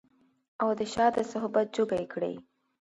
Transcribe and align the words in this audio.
او 0.61 0.69
د 0.79 0.81
شاه 0.93 1.09
د 1.15 1.17
صحبت 1.31 1.67
جوګه 1.75 1.95
يې 2.01 2.07
کړي 2.13 2.33